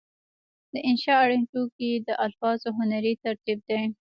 [0.73, 3.81] د انشأ اړین توکي د الفاظو هنري ترتیب دی.